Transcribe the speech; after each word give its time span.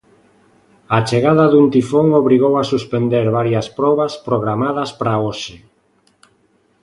A 0.97 0.99
chegada 1.09 1.45
dun 1.49 1.65
tifón 1.75 2.07
obrigou 2.21 2.53
a 2.57 2.67
suspender 2.71 3.25
varias 3.37 3.67
probas 3.77 4.13
programadas 4.27 4.89
para 4.99 5.21
hoxe. 5.25 5.55